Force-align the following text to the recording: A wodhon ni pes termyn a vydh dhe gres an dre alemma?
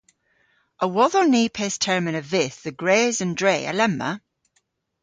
A 0.83 0.85
wodhon 0.95 1.29
ni 1.33 1.43
pes 1.57 1.75
termyn 1.83 2.19
a 2.21 2.23
vydh 2.31 2.57
dhe 2.63 2.71
gres 2.81 3.17
an 3.23 3.31
dre 3.39 3.55
alemma? 3.71 4.11